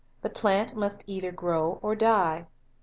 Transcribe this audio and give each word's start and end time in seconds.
The 0.23 0.31
plant 0.31 0.73
must 0.75 1.03
either 1.05 1.31
grow 1.31 1.77
or 1.83 1.93
die. 1.95 2.47